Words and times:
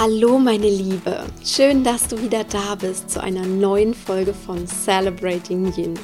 Hallo 0.00 0.38
meine 0.38 0.70
Liebe, 0.70 1.24
schön, 1.44 1.82
dass 1.82 2.06
du 2.06 2.22
wieder 2.22 2.44
da 2.44 2.76
bist 2.76 3.10
zu 3.10 3.20
einer 3.20 3.44
neuen 3.44 3.94
Folge 3.94 4.32
von 4.32 4.64
Celebrating 4.64 5.72
Yin, 5.76 5.94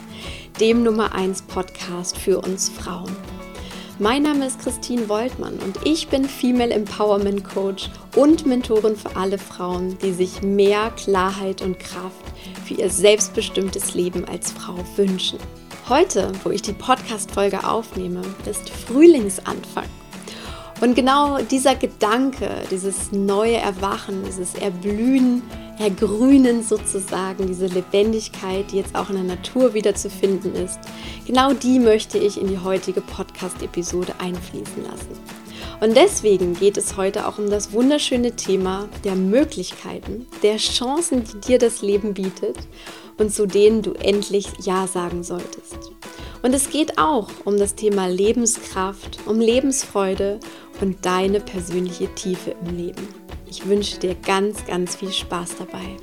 dem 0.59 0.83
Nummer 0.83 1.15
1 1.15 1.43
Podcast 1.43 2.19
für 2.19 2.41
uns 2.41 2.71
Frauen. 2.71 3.15
Mein 4.01 4.25
Name 4.25 4.47
ist 4.47 4.59
Christine 4.59 5.09
Woltmann 5.09 5.61
und 5.61 5.79
ich 5.85 6.09
bin 6.09 6.25
Female 6.25 6.75
Empowerment 6.75 7.45
Coach 7.45 7.89
und 8.17 8.45
Mentorin 8.47 8.97
für 8.97 9.15
alle 9.15 9.39
Frauen, 9.39 9.97
die 10.03 10.13
sich 10.13 10.43
mehr 10.43 10.91
Klarheit 10.97 11.63
und 11.63 11.79
Kraft 11.79 12.33
für 12.65 12.75
ihr 12.75 12.91
selbstbestimmtes 12.91 13.95
Leben 13.95 14.25
als 14.25 14.51
Frau 14.51 14.75
wünschen. 14.97 15.39
Heute, 15.89 16.33
wo 16.43 16.51
ich 16.51 16.63
die 16.63 16.73
Podcast-Folge 16.73 17.65
aufnehme, 17.65 18.23
ist 18.45 18.71
Frühlingsanfang 18.71 19.87
und 20.81 20.95
genau 20.95 21.39
dieser 21.39 21.75
Gedanke, 21.77 22.51
dieses 22.71 23.13
neue 23.13 23.57
Erwachen, 23.57 24.25
dieses 24.25 24.55
Erblühen, 24.55 25.43
Ergrünen 25.79 26.63
sozusagen, 26.63 27.47
diese 27.47 27.67
Lebendigkeit, 27.67 28.71
die 28.71 28.77
jetzt 28.77 28.95
auch 28.95 29.09
in 29.11 29.17
der 29.17 29.25
Natur 29.25 29.75
wieder 29.75 29.95
zu 29.95 30.11
finden 30.11 30.55
ist, 30.55 30.79
genau 31.27 31.53
die 31.53 31.79
möchte 31.79 32.19
ich 32.19 32.41
in 32.41 32.49
die 32.49 32.59
heutige 32.59 33.01
Podcast-Episode 33.01 34.15
einfließen 34.19 34.85
lassen. 34.85 35.19
Und 35.81 35.97
deswegen 35.97 36.55
geht 36.55 36.77
es 36.77 36.97
heute 36.97 37.27
auch 37.27 37.39
um 37.39 37.51
das 37.51 37.73
wunderschöne 37.73 38.37
Thema 38.37 38.89
der 39.03 39.15
Möglichkeiten, 39.17 40.27
der 40.43 40.57
Chancen, 40.57 41.25
die 41.25 41.41
dir 41.41 41.59
das 41.59 41.83
Leben 41.83 42.15
bietet 42.15 42.57
und 43.19 43.33
zu 43.33 43.47
denen 43.47 43.83
du 43.83 43.93
endlich 43.93 44.49
Ja 44.61 44.87
sagen 44.87 45.23
solltest. 45.23 45.79
Und 46.43 46.55
es 46.55 46.71
geht 46.71 46.99
auch 46.99 47.29
um 47.45 47.59
das 47.59 47.75
Thema 47.75 48.07
Lebenskraft, 48.07 49.19
um 49.27 49.41
Lebensfreude 49.41 50.41
und 50.81 51.05
deine 51.05 51.41
persönliche 51.41 52.15
Tiefe 52.15 52.55
im 52.63 52.77
Leben. 52.77 53.09
Ich 53.49 53.67
wünsche 53.67 53.99
dir 53.99 54.15
ganz, 54.15 54.65
ganz 54.67 54.97
viel 54.97 55.13
Spaß 55.13 55.57
dabei. 55.59 55.97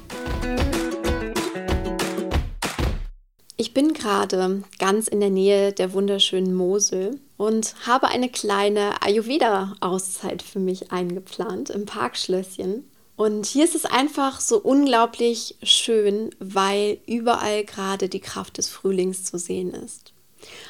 Ich 3.58 3.76
bin 3.76 3.94
gerade 3.94 4.64
ganz 4.80 5.08
in 5.08 5.20
der 5.20 5.30
Nähe 5.30 5.72
der 5.72 5.94
wunderschönen 5.94 6.56
Mosel 6.56 7.20
und 7.38 7.76
habe 7.86 8.08
eine 8.08 8.28
kleine 8.28 9.02
Ayurveda-Auszeit 9.04 10.42
für 10.42 10.60
mich 10.60 10.92
eingeplant 10.92 11.70
im 11.70 11.86
Parkschlösschen. 11.86 12.90
Und 13.18 13.46
hier 13.46 13.66
ist 13.66 13.76
es 13.76 13.86
einfach 13.86 14.40
so 14.40 14.58
unglaublich 14.58 15.58
schön, 15.62 16.32
weil 16.40 16.98
überall 17.06 17.64
gerade 17.64 18.10
die 18.10 18.20
Kraft 18.20 18.58
des 18.58 18.68
Frühlings 18.68 19.26
zu 19.26 19.38
sehen 19.38 19.76
ist. 19.76 20.14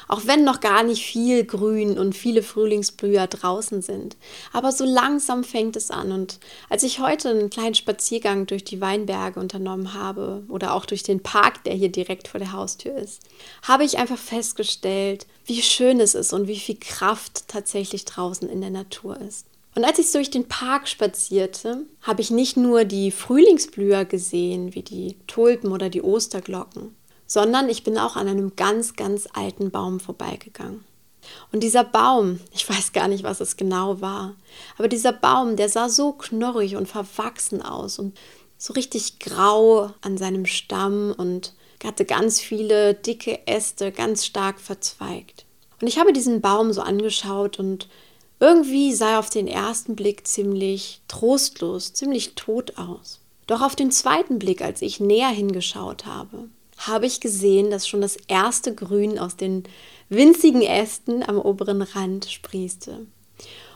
Auch 0.08 0.22
wenn 0.26 0.44
noch 0.44 0.60
gar 0.60 0.82
nicht 0.82 1.04
viel 1.04 1.44
Grün 1.44 1.98
und 1.98 2.14
viele 2.14 2.42
Frühlingsblüher 2.42 3.26
draußen 3.26 3.82
sind. 3.82 4.16
Aber 4.52 4.72
so 4.72 4.84
langsam 4.84 5.44
fängt 5.44 5.76
es 5.76 5.90
an. 5.90 6.12
Und 6.12 6.38
als 6.68 6.82
ich 6.82 7.00
heute 7.00 7.30
einen 7.30 7.50
kleinen 7.50 7.74
Spaziergang 7.74 8.46
durch 8.46 8.64
die 8.64 8.80
Weinberge 8.80 9.40
unternommen 9.40 9.94
habe 9.94 10.44
oder 10.48 10.74
auch 10.74 10.86
durch 10.86 11.02
den 11.02 11.22
Park, 11.22 11.64
der 11.64 11.74
hier 11.74 11.90
direkt 11.90 12.28
vor 12.28 12.40
der 12.40 12.52
Haustür 12.52 12.94
ist, 12.94 13.22
habe 13.62 13.84
ich 13.84 13.98
einfach 13.98 14.18
festgestellt, 14.18 15.26
wie 15.46 15.62
schön 15.62 16.00
es 16.00 16.14
ist 16.14 16.32
und 16.32 16.48
wie 16.48 16.58
viel 16.58 16.76
Kraft 16.78 17.48
tatsächlich 17.48 18.04
draußen 18.04 18.48
in 18.48 18.60
der 18.60 18.70
Natur 18.70 19.20
ist. 19.20 19.46
Und 19.74 19.84
als 19.84 19.98
ich 19.98 20.12
durch 20.12 20.30
den 20.30 20.48
Park 20.48 20.86
spazierte, 20.86 21.86
habe 22.02 22.20
ich 22.20 22.30
nicht 22.30 22.56
nur 22.56 22.84
die 22.84 23.10
Frühlingsblüher 23.10 24.04
gesehen, 24.04 24.74
wie 24.74 24.82
die 24.82 25.16
Tulpen 25.26 25.72
oder 25.72 25.88
die 25.88 26.02
Osterglocken, 26.02 26.94
sondern 27.32 27.70
ich 27.70 27.82
bin 27.82 27.96
auch 27.96 28.16
an 28.16 28.28
einem 28.28 28.56
ganz, 28.56 28.94
ganz 28.94 29.26
alten 29.32 29.70
Baum 29.70 30.00
vorbeigegangen. 30.00 30.84
Und 31.50 31.62
dieser 31.62 31.82
Baum, 31.82 32.40
ich 32.52 32.68
weiß 32.68 32.92
gar 32.92 33.08
nicht, 33.08 33.24
was 33.24 33.40
es 33.40 33.56
genau 33.56 34.02
war, 34.02 34.34
aber 34.76 34.86
dieser 34.86 35.14
Baum, 35.14 35.56
der 35.56 35.70
sah 35.70 35.88
so 35.88 36.12
knorrig 36.12 36.76
und 36.76 36.88
verwachsen 36.88 37.62
aus 37.62 37.98
und 37.98 38.18
so 38.58 38.74
richtig 38.74 39.18
grau 39.18 39.90
an 40.02 40.18
seinem 40.18 40.44
Stamm 40.44 41.14
und 41.16 41.54
hatte 41.82 42.04
ganz 42.04 42.38
viele 42.38 42.92
dicke 42.92 43.46
Äste, 43.46 43.92
ganz 43.92 44.26
stark 44.26 44.60
verzweigt. 44.60 45.46
Und 45.80 45.86
ich 45.86 45.98
habe 45.98 46.12
diesen 46.12 46.42
Baum 46.42 46.74
so 46.74 46.82
angeschaut 46.82 47.58
und 47.58 47.88
irgendwie 48.40 48.92
sah 48.92 49.12
er 49.12 49.18
auf 49.20 49.30
den 49.30 49.48
ersten 49.48 49.96
Blick 49.96 50.26
ziemlich 50.26 51.00
trostlos, 51.08 51.94
ziemlich 51.94 52.34
tot 52.34 52.76
aus. 52.76 53.20
Doch 53.46 53.62
auf 53.62 53.74
den 53.74 53.90
zweiten 53.90 54.38
Blick, 54.38 54.60
als 54.60 54.82
ich 54.82 55.00
näher 55.00 55.30
hingeschaut 55.30 56.04
habe, 56.04 56.50
habe 56.86 57.06
ich 57.06 57.20
gesehen, 57.20 57.70
dass 57.70 57.88
schon 57.88 58.00
das 58.00 58.16
erste 58.28 58.74
Grün 58.74 59.18
aus 59.18 59.36
den 59.36 59.64
winzigen 60.08 60.62
Ästen 60.62 61.22
am 61.22 61.38
oberen 61.38 61.82
Rand 61.82 62.26
sprießte. 62.26 63.06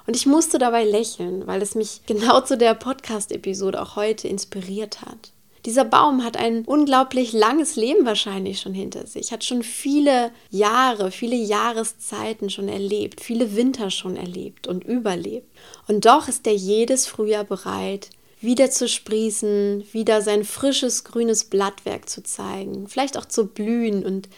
Und 0.07 0.17
ich 0.17 0.27
musste 0.27 0.59
dabei 0.59 0.85
lächeln, 0.85 1.47
weil 1.47 1.63
es 1.63 1.75
mich 1.75 2.03
genau 2.07 2.41
zu 2.41 2.57
der 2.57 2.75
Podcast-Episode 2.75 3.81
auch 3.81 3.97
heute 3.97 4.29
inspiriert 4.29 5.03
hat. 5.03 5.33
Dieser 5.65 5.85
Baum 5.85 6.23
hat 6.23 6.37
ein 6.37 6.65
unglaublich 6.65 7.33
langes 7.33 7.75
Leben 7.75 8.07
wahrscheinlich 8.07 8.61
schon 8.61 8.73
hinter 8.73 9.05
sich, 9.09 9.33
hat 9.33 9.43
schon 9.43 9.65
viele 9.65 10.31
Jahre, 10.49 11.11
viele 11.11 11.35
Jahreszeiten 11.35 12.51
schon 12.51 12.69
erlebt, 12.69 13.21
viele 13.21 13.57
Winter 13.57 13.91
schon 13.91 14.15
erlebt 14.15 14.69
und 14.69 14.85
überlebt. 14.85 15.49
Und 15.89 16.07
doch 16.07 16.29
ist 16.29 16.47
er 16.47 16.55
jedes 16.55 17.09
Frühjahr 17.09 17.43
bereit, 17.43 18.11
wieder 18.47 18.71
zu 18.71 18.89
sprießen, 18.89 19.85
wieder 19.93 20.23
sein 20.23 20.45
frisches 20.45 21.05
grünes 21.05 21.45
Blattwerk 21.45 22.09
zu 22.09 22.23
zeigen, 22.23 22.89
vielleicht 22.89 23.19
auch 23.19 23.27
zu 23.27 23.47
blühen 23.47 24.07
und 24.07 24.31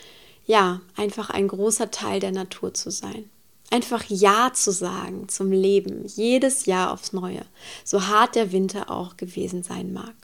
ja, 0.46 0.80
einfach 0.96 1.30
ein 1.30 1.46
großer 1.46 1.92
Teil 1.92 2.18
der 2.18 2.32
Natur 2.32 2.74
zu 2.74 2.90
sein. 2.90 3.30
Einfach 3.70 4.02
Ja 4.08 4.50
zu 4.54 4.72
sagen 4.72 5.28
zum 5.28 5.52
Leben, 5.52 6.04
jedes 6.06 6.64
Jahr 6.64 6.92
aufs 6.92 7.12
Neue, 7.12 7.42
so 7.84 8.06
hart 8.06 8.34
der 8.34 8.50
Winter 8.50 8.90
auch 8.90 9.18
gewesen 9.18 9.62
sein 9.62 9.92
mag. 9.92 10.14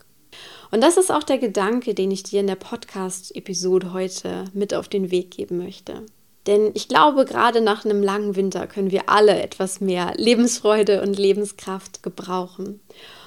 Und 0.70 0.80
das 0.80 0.96
ist 0.96 1.12
auch 1.12 1.22
der 1.22 1.38
Gedanke, 1.38 1.94
den 1.94 2.10
ich 2.10 2.22
dir 2.22 2.40
in 2.40 2.46
der 2.46 2.56
Podcast-Episode 2.56 3.92
heute 3.92 4.46
mit 4.54 4.74
auf 4.74 4.88
den 4.88 5.10
Weg 5.10 5.30
geben 5.30 5.58
möchte. 5.58 6.06
Denn 6.46 6.72
ich 6.74 6.88
glaube, 6.88 7.24
gerade 7.24 7.60
nach 7.60 7.84
einem 7.84 8.02
langen 8.02 8.36
Winter 8.36 8.66
können 8.66 8.90
wir 8.90 9.08
alle 9.08 9.40
etwas 9.40 9.80
mehr 9.80 10.12
Lebensfreude 10.16 11.02
und 11.02 11.18
Lebenskraft 11.18 12.02
gebrauchen. 12.02 12.80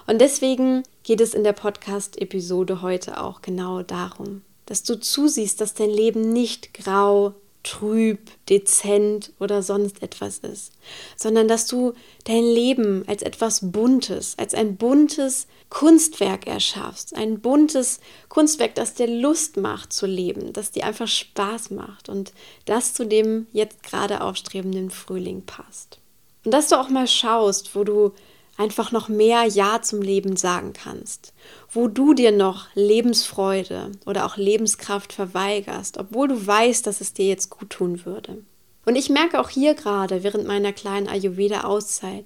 Und 0.08 0.20
deswegen 0.20 0.84
geht 1.04 1.20
es 1.20 1.34
in 1.34 1.44
der 1.44 1.54
Podcast-Episode 1.54 2.82
heute 2.82 3.22
auch 3.22 3.42
genau 3.42 3.84
darum, 3.84 4.42
dass 4.66 4.84
du 4.84 5.00
zusiehst, 5.00 5.60
dass 5.60 5.74
dein 5.74 5.90
Leben 5.90 6.32
nicht 6.32 6.74
grau, 6.74 7.36
trüb, 7.64 8.20
dezent 8.48 9.34
oder 9.40 9.62
sonst 9.62 10.02
etwas 10.02 10.40
ist, 10.40 10.72
sondern 11.18 11.50
dass 11.50 11.68
du 11.68 11.94
dein 12.24 12.44
Leben 12.44 13.04
als 13.08 13.22
etwas 13.22 13.72
Buntes, 13.72 14.36
als 14.38 14.54
ein 14.54 14.78
buntes 14.78 15.48
Kunstwerk 15.70 16.48
erschaffst, 16.48 17.14
ein 17.14 17.42
buntes 17.42 18.00
Kunstwerk, 18.30 18.76
das 18.76 18.94
dir 18.94 19.08
Lust 19.08 19.58
macht 19.58 19.92
zu 19.92 20.06
leben, 20.06 20.54
das 20.54 20.72
dir 20.72 20.86
einfach 20.86 21.10
Spaß 21.10 21.72
macht 21.72 22.08
und 22.08 22.32
das 22.64 22.94
zu 22.94 23.06
dem 23.06 23.48
jetzt 23.52 23.84
gerade 23.84 24.22
aufstrebenden 24.22 24.90
Frühling 24.90 25.42
passt. 25.46 26.00
Und 26.46 26.54
dass 26.54 26.70
du 26.70 26.80
auch 26.80 26.88
mal 26.88 27.08
schaust, 27.08 27.76
wo 27.76 27.84
du 27.84 28.14
einfach 28.58 28.92
noch 28.92 29.08
mehr 29.08 29.46
Ja 29.46 29.82
zum 29.82 30.02
Leben 30.02 30.36
sagen 30.36 30.74
kannst, 30.74 31.34
wo 31.72 31.88
du 31.88 32.14
dir 32.14 32.32
noch 32.32 32.68
Lebensfreude 32.74 33.92
oder 34.06 34.26
auch 34.26 34.38
Lebenskraft 34.38 35.14
verweigerst, 35.14 35.98
obwohl 35.98 36.28
du 36.28 36.48
weißt, 36.48 36.86
dass 36.86 37.00
es 37.00 37.14
dir 37.14 37.28
jetzt 37.28 37.50
gut 37.50 37.70
tun 37.70 38.06
würde. 38.06 38.44
Und 38.86 38.96
ich 38.96 39.10
merke 39.10 39.40
auch 39.40 39.50
hier 39.50 39.74
gerade 39.74 40.24
während 40.24 40.48
meiner 40.48 40.72
kleinen 40.72 41.10
Ayurveda-Auszeit, 41.10 42.24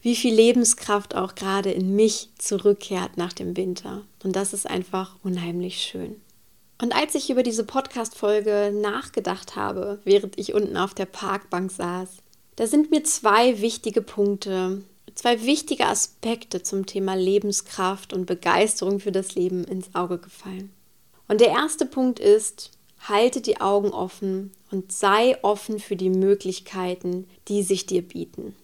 wie 0.00 0.14
viel 0.14 0.32
Lebenskraft 0.32 1.16
auch 1.16 1.34
gerade 1.34 1.72
in 1.72 1.96
mich 1.96 2.28
zurückkehrt 2.38 3.16
nach 3.16 3.32
dem 3.32 3.56
Winter. 3.56 4.02
Und 4.22 4.36
das 4.36 4.52
ist 4.52 4.70
einfach 4.70 5.16
unheimlich 5.24 5.80
schön. 5.80 6.20
Und 6.80 6.94
als 6.94 7.16
ich 7.16 7.30
über 7.30 7.42
diese 7.42 7.64
Podcast-Folge 7.64 8.72
nachgedacht 8.72 9.56
habe, 9.56 9.98
während 10.04 10.38
ich 10.38 10.54
unten 10.54 10.76
auf 10.76 10.94
der 10.94 11.06
Parkbank 11.06 11.72
saß, 11.72 12.10
da 12.56 12.66
sind 12.68 12.92
mir 12.92 13.02
zwei 13.02 13.60
wichtige 13.60 14.00
Punkte 14.00 14.82
zwei 15.14 15.42
wichtige 15.42 15.86
Aspekte 15.86 16.62
zum 16.62 16.86
Thema 16.86 17.14
Lebenskraft 17.14 18.12
und 18.12 18.26
Begeisterung 18.26 19.00
für 19.00 19.12
das 19.12 19.34
Leben 19.34 19.64
ins 19.64 19.94
Auge 19.94 20.18
gefallen. 20.18 20.72
Und 21.28 21.40
der 21.40 21.48
erste 21.48 21.86
Punkt 21.86 22.20
ist, 22.20 22.70
halte 23.08 23.40
die 23.40 23.60
Augen 23.60 23.90
offen 23.90 24.52
und 24.70 24.92
sei 24.92 25.36
offen 25.42 25.78
für 25.78 25.96
die 25.96 26.10
Möglichkeiten, 26.10 27.26
die 27.48 27.62
sich 27.62 27.86
dir 27.86 28.02
bieten. 28.02 28.54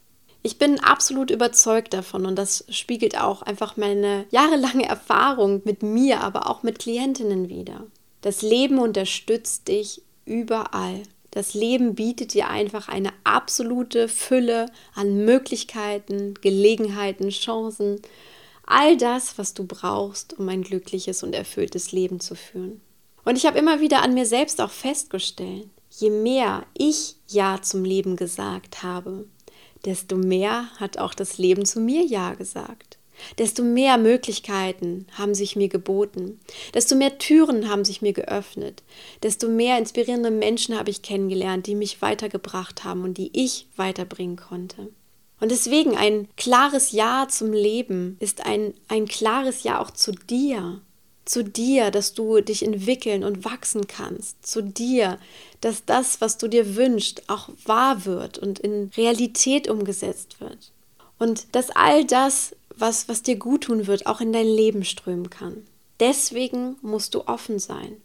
Ich 0.42 0.58
bin 0.58 0.80
absolut 0.80 1.30
überzeugt 1.30 1.92
davon 1.92 2.24
und 2.24 2.36
das 2.36 2.64
spiegelt 2.70 3.20
auch 3.20 3.42
einfach 3.42 3.76
meine 3.76 4.24
jahrelange 4.30 4.86
Erfahrung 4.86 5.60
mit 5.64 5.82
mir, 5.82 6.20
aber 6.22 6.48
auch 6.48 6.62
mit 6.62 6.78
Klientinnen 6.78 7.50
wieder. 7.50 7.84
Das 8.22 8.40
Leben 8.40 8.78
unterstützt 8.78 9.68
dich 9.68 10.02
überall. 10.24 11.02
Das 11.30 11.54
Leben 11.54 11.94
bietet 11.94 12.34
dir 12.34 12.48
einfach 12.48 12.88
eine 12.88 13.12
absolute 13.24 14.08
Fülle 14.08 14.66
an 14.94 15.24
Möglichkeiten, 15.24 16.34
Gelegenheiten, 16.40 17.30
Chancen, 17.30 18.00
all 18.66 18.96
das, 18.96 19.38
was 19.38 19.54
du 19.54 19.64
brauchst, 19.64 20.38
um 20.38 20.48
ein 20.48 20.62
glückliches 20.62 21.22
und 21.22 21.34
erfülltes 21.34 21.92
Leben 21.92 22.20
zu 22.20 22.34
führen. 22.34 22.80
Und 23.24 23.36
ich 23.36 23.46
habe 23.46 23.58
immer 23.58 23.80
wieder 23.80 24.02
an 24.02 24.14
mir 24.14 24.26
selbst 24.26 24.60
auch 24.60 24.70
festgestellt, 24.70 25.68
je 25.90 26.10
mehr 26.10 26.64
ich 26.76 27.16
Ja 27.28 27.60
zum 27.62 27.84
Leben 27.84 28.16
gesagt 28.16 28.82
habe, 28.82 29.26
desto 29.84 30.16
mehr 30.16 30.68
hat 30.78 30.98
auch 30.98 31.14
das 31.14 31.38
Leben 31.38 31.64
zu 31.64 31.80
mir 31.80 32.04
Ja 32.04 32.34
gesagt. 32.34 32.98
Desto 33.38 33.62
mehr 33.62 33.98
Möglichkeiten 33.98 35.06
haben 35.12 35.34
sich 35.34 35.56
mir 35.56 35.68
geboten, 35.68 36.40
desto 36.74 36.94
mehr 36.94 37.18
Türen 37.18 37.68
haben 37.68 37.84
sich 37.84 38.02
mir 38.02 38.12
geöffnet, 38.12 38.82
desto 39.22 39.48
mehr 39.48 39.78
inspirierende 39.78 40.30
Menschen 40.30 40.78
habe 40.78 40.90
ich 40.90 41.02
kennengelernt, 41.02 41.66
die 41.66 41.74
mich 41.74 42.02
weitergebracht 42.02 42.84
haben 42.84 43.04
und 43.04 43.18
die 43.18 43.30
ich 43.32 43.66
weiterbringen 43.76 44.36
konnte. 44.36 44.88
Und 45.40 45.50
deswegen 45.50 45.96
ein 45.96 46.28
klares 46.36 46.92
Ja 46.92 47.26
zum 47.28 47.52
Leben 47.52 48.16
ist 48.20 48.44
ein, 48.44 48.74
ein 48.88 49.06
klares 49.06 49.62
Ja 49.62 49.80
auch 49.80 49.90
zu 49.90 50.12
dir, 50.12 50.80
zu 51.24 51.44
dir, 51.44 51.90
dass 51.90 52.12
du 52.12 52.40
dich 52.40 52.62
entwickeln 52.62 53.24
und 53.24 53.44
wachsen 53.44 53.86
kannst, 53.86 54.44
zu 54.46 54.62
dir, 54.62 55.18
dass 55.60 55.84
das, 55.84 56.20
was 56.20 56.38
du 56.38 56.48
dir 56.48 56.76
wünschst, 56.76 57.28
auch 57.28 57.48
wahr 57.64 58.04
wird 58.04 58.38
und 58.38 58.58
in 58.58 58.90
Realität 58.96 59.68
umgesetzt 59.68 60.40
wird. 60.40 60.72
Und 61.18 61.54
dass 61.54 61.70
all 61.70 62.04
das, 62.04 62.56
was, 62.80 63.08
was 63.08 63.22
dir 63.22 63.36
gut 63.36 63.64
tun 63.64 63.86
wird, 63.86 64.06
auch 64.06 64.20
in 64.20 64.32
dein 64.32 64.46
Leben 64.46 64.84
strömen 64.84 65.30
kann. 65.30 65.64
Deswegen 66.00 66.76
musst 66.82 67.14
du 67.14 67.26
offen 67.26 67.58
sein. 67.58 68.00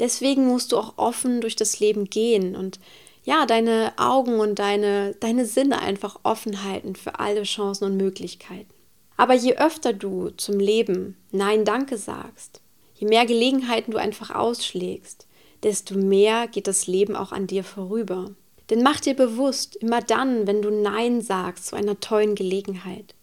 Deswegen 0.00 0.46
musst 0.46 0.72
du 0.72 0.78
auch 0.78 0.94
offen 0.96 1.40
durch 1.40 1.56
das 1.56 1.80
Leben 1.80 2.04
gehen 2.06 2.56
und 2.56 2.80
ja, 3.24 3.46
deine 3.46 3.92
Augen 3.96 4.38
und 4.38 4.58
deine, 4.58 5.14
deine 5.20 5.46
Sinne 5.46 5.80
einfach 5.80 6.20
offen 6.24 6.62
halten 6.62 6.94
für 6.94 7.18
alle 7.18 7.42
Chancen 7.44 7.84
und 7.84 7.96
Möglichkeiten. 7.96 8.72
Aber 9.16 9.34
je 9.34 9.56
öfter 9.56 9.92
du 9.92 10.30
zum 10.30 10.58
Leben 10.58 11.16
Nein 11.30 11.64
Danke 11.64 11.96
sagst, 11.96 12.60
je 12.94 13.06
mehr 13.06 13.24
Gelegenheiten 13.26 13.92
du 13.92 13.98
einfach 13.98 14.34
ausschlägst, 14.34 15.26
desto 15.62 15.94
mehr 15.96 16.48
geht 16.48 16.66
das 16.66 16.86
Leben 16.86 17.16
auch 17.16 17.32
an 17.32 17.46
dir 17.46 17.64
vorüber. 17.64 18.32
Denn 18.70 18.82
mach 18.82 19.00
dir 19.00 19.14
bewusst, 19.14 19.76
immer 19.76 20.00
dann, 20.00 20.46
wenn 20.46 20.62
du 20.62 20.70
Nein 20.70 21.20
sagst 21.20 21.66
zu 21.66 21.76
einer 21.76 22.00
tollen 22.00 22.34
Gelegenheit, 22.34 23.14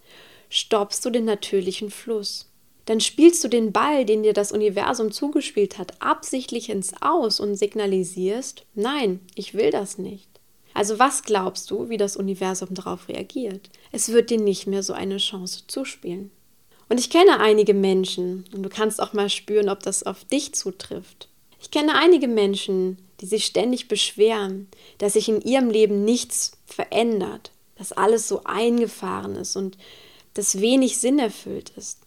stoppst 0.52 1.04
du 1.06 1.10
den 1.10 1.26
natürlichen 1.26 1.90
Fluss. 1.90 2.48
Dann 2.86 3.00
spielst 3.00 3.44
du 3.44 3.48
den 3.48 3.72
Ball, 3.72 4.06
den 4.06 4.22
dir 4.22 4.34
das 4.34 4.52
Universum 4.52 5.12
zugespielt 5.12 5.78
hat, 5.78 6.02
absichtlich 6.02 6.70
ins 6.70 6.94
Aus 7.02 7.40
und 7.40 7.56
signalisierst, 7.56 8.66
nein, 8.76 9.22
ich 9.34 9.54
will 9.54 9.72
das 9.72 9.98
nicht. 9.98 10.28
Also 10.74 11.00
was 11.00 11.24
glaubst 11.24 11.72
du, 11.72 11.90
wie 11.90 11.98
das 11.98 12.18
Universum 12.18 12.74
darauf 12.74 13.08
reagiert? 13.08 13.70
Es 13.92 14.10
wird 14.10 14.30
dir 14.30 14.40
nicht 14.40 14.68
mehr 14.68 14.84
so 14.84 14.94
eine 14.94 15.18
Chance 15.18 15.64
zuspielen. 15.68 16.32
Und 16.90 17.00
ich 17.00 17.10
kenne 17.10 17.40
einige 17.40 17.74
Menschen, 17.74 18.46
und 18.54 18.64
du 18.64 18.70
kannst 18.70 19.02
auch 19.02 19.14
mal 19.14 19.30
spüren, 19.30 19.70
ob 19.70 19.82
das 19.82 20.04
auf 20.04 20.26
dich 20.26 20.54
zutrifft. 20.54 21.30
Ich 21.62 21.72
kenne 21.72 21.96
einige 21.96 22.28
Menschen, 22.28 22.98
die 23.22 23.26
sich 23.26 23.46
ständig 23.46 23.88
beschweren, 23.88 24.68
dass 24.98 25.14
sich 25.14 25.30
in 25.30 25.42
ihrem 25.42 25.70
Leben 25.70 26.04
nichts 26.04 26.58
verändert, 26.66 27.52
dass 27.78 27.94
alles 27.94 28.28
so 28.28 28.44
eingefahren 28.44 29.36
ist 29.36 29.56
und 29.56 29.78
dass 30.34 30.62
wenig 30.62 30.98
Sinn 30.98 31.20
erfüllt 31.20 31.72
ist. 31.76 32.00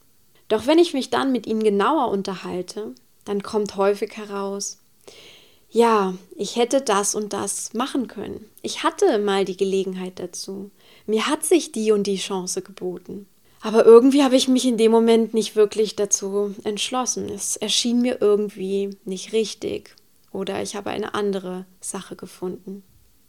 Doch 0.49 0.67
wenn 0.67 0.79
ich 0.79 0.95
mich 0.95 1.11
dann 1.11 1.33
mit 1.33 1.47
ihnen 1.47 1.63
genauer 1.63 2.09
unterhalte, 2.09 2.95
dann 3.25 3.43
kommt 3.43 3.77
häufig 3.77 4.17
heraus, 4.17 4.79
ja, 5.71 6.15
ich 6.37 6.55
hätte 6.55 6.81
das 6.81 7.17
und 7.17 7.33
das 7.33 7.75
machen 7.75 8.07
können. 8.07 8.49
Ich 8.63 8.85
hatte 8.85 9.19
mal 9.19 9.45
die 9.45 9.57
Gelegenheit 9.57 10.21
dazu. 10.21 10.71
Mir 11.07 11.27
hat 11.27 11.45
sich 11.45 11.73
die 11.73 11.91
und 11.91 12.07
die 12.07 12.17
Chance 12.17 12.63
geboten. 12.63 13.27
Aber 13.61 13.85
irgendwie 13.85 14.23
habe 14.23 14.37
ich 14.37 14.47
mich 14.47 14.67
in 14.67 14.77
dem 14.77 14.93
Moment 14.93 15.35
nicht 15.35 15.57
wirklich 15.57 15.97
dazu 15.97 16.55
entschlossen. 16.65 17.29
Es 17.29 17.57
erschien 17.57 18.03
mir 18.03 18.19
irgendwie 18.21 18.91
nicht 19.05 19.33
richtig 19.33 19.97
oder 20.31 20.63
ich 20.63 20.77
habe 20.77 20.91
eine 20.91 21.15
andere 21.15 21.65
Sache 21.81 22.15
gefunden. 22.15 22.85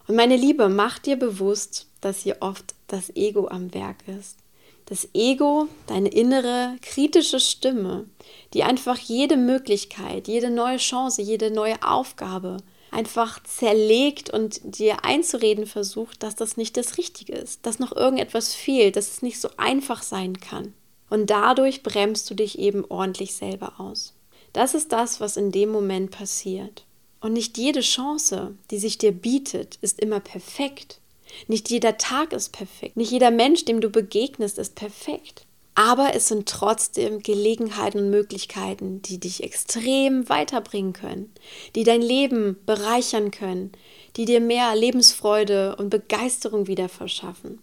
Und 0.07 0.15
meine 0.15 0.36
Liebe, 0.36 0.69
mach 0.69 1.00
dir 1.00 1.15
bewusst, 1.15 1.88
dass 2.01 2.19
hier 2.19 2.38
oft 2.42 2.75
das 2.88 3.15
Ego 3.15 3.47
am 3.47 3.74
Werk 3.74 4.07
ist. 4.07 4.38
Das 4.85 5.07
Ego, 5.13 5.67
deine 5.87 6.09
innere 6.09 6.75
kritische 6.81 7.39
Stimme, 7.39 8.05
die 8.53 8.63
einfach 8.63 8.97
jede 8.99 9.35
Möglichkeit, 9.35 10.27
jede 10.27 10.51
neue 10.51 10.77
Chance, 10.77 11.21
jede 11.21 11.49
neue 11.49 11.81
Aufgabe 11.81 12.57
einfach 12.91 13.43
zerlegt 13.43 14.29
und 14.29 14.61
dir 14.63 15.03
einzureden 15.03 15.65
versucht, 15.65 16.23
dass 16.23 16.35
das 16.35 16.55
nicht 16.55 16.77
das 16.77 16.97
Richtige 16.97 17.33
ist, 17.33 17.65
dass 17.65 17.79
noch 17.79 17.95
irgendetwas 17.95 18.53
fehlt, 18.53 18.95
dass 18.95 19.09
es 19.09 19.21
nicht 19.21 19.39
so 19.39 19.49
einfach 19.57 20.01
sein 20.01 20.39
kann. 20.39 20.73
Und 21.09 21.29
dadurch 21.29 21.83
bremst 21.83 22.29
du 22.29 22.35
dich 22.35 22.57
eben 22.57 22.85
ordentlich 22.85 23.35
selber 23.35 23.79
aus. 23.79 24.13
Das 24.53 24.73
ist 24.73 24.91
das, 24.91 25.19
was 25.19 25.35
in 25.35 25.51
dem 25.51 25.69
Moment 25.69 26.11
passiert. 26.11 26.85
Und 27.19 27.33
nicht 27.33 27.57
jede 27.57 27.81
Chance, 27.81 28.55
die 28.71 28.77
sich 28.77 28.97
dir 28.97 29.11
bietet, 29.11 29.77
ist 29.81 29.99
immer 29.99 30.19
perfekt. 30.19 30.99
Nicht 31.48 31.69
jeder 31.69 31.98
Tag 31.98 32.33
ist 32.33 32.51
perfekt. 32.51 32.98
Nicht 32.98 33.12
jeder 33.12 33.31
Mensch, 33.31 33.66
dem 33.66 33.81
du 33.81 33.89
begegnest, 33.89 34.57
ist 34.57 34.75
perfekt. 34.75 35.45
Aber 35.75 36.16
es 36.16 36.30
sind 36.30 36.48
trotzdem 36.48 37.22
Gelegenheiten 37.22 38.00
und 38.00 38.10
Möglichkeiten, 38.10 39.01
die 39.01 39.19
dich 39.19 39.44
extrem 39.44 40.30
weiterbringen 40.30 40.94
können, 40.94 41.33
die 41.75 41.83
dein 41.83 42.01
Leben 42.01 42.57
bereichern 42.66 43.30
können, 43.30 43.74
die 44.16 44.24
dir 44.24 44.39
mehr 44.39 44.74
Lebensfreude 44.74 45.75
und 45.75 45.89
Begeisterung 45.89 46.68
wieder 46.68 46.88
verschaffen. 46.88 47.62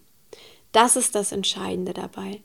Das 0.71 0.95
ist 0.95 1.15
das 1.15 1.31
Entscheidende 1.31 1.93
dabei. 1.93 2.41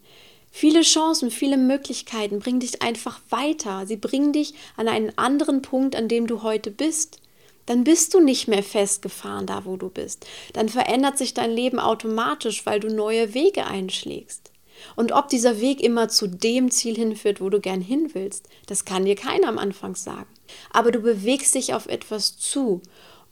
Viele 0.50 0.80
Chancen, 0.80 1.30
viele 1.30 1.58
Möglichkeiten 1.58 2.38
bringen 2.38 2.60
dich 2.60 2.80
einfach 2.80 3.20
weiter. 3.28 3.86
Sie 3.86 3.96
bringen 3.96 4.32
dich 4.32 4.54
an 4.76 4.88
einen 4.88 5.16
anderen 5.18 5.60
Punkt, 5.60 5.94
an 5.94 6.08
dem 6.08 6.26
du 6.26 6.42
heute 6.42 6.70
bist 6.70 7.20
dann 7.68 7.84
bist 7.84 8.14
du 8.14 8.20
nicht 8.20 8.48
mehr 8.48 8.62
festgefahren 8.62 9.44
da, 9.46 9.66
wo 9.66 9.76
du 9.76 9.90
bist. 9.90 10.26
Dann 10.54 10.70
verändert 10.70 11.18
sich 11.18 11.34
dein 11.34 11.50
Leben 11.50 11.78
automatisch, 11.78 12.64
weil 12.64 12.80
du 12.80 12.88
neue 12.88 13.34
Wege 13.34 13.66
einschlägst. 13.66 14.52
Und 14.96 15.12
ob 15.12 15.28
dieser 15.28 15.60
Weg 15.60 15.82
immer 15.82 16.08
zu 16.08 16.28
dem 16.28 16.70
Ziel 16.70 16.96
hinführt, 16.96 17.42
wo 17.42 17.50
du 17.50 17.60
gern 17.60 17.82
hin 17.82 18.10
willst, 18.14 18.48
das 18.66 18.86
kann 18.86 19.04
dir 19.04 19.16
keiner 19.16 19.48
am 19.48 19.58
Anfang 19.58 19.96
sagen. 19.96 20.28
Aber 20.70 20.92
du 20.92 21.00
bewegst 21.00 21.54
dich 21.54 21.74
auf 21.74 21.86
etwas 21.88 22.38
zu. 22.38 22.80